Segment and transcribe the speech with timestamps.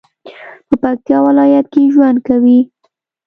[0.67, 2.59] په پکتیا ولایت کې ژوند کوي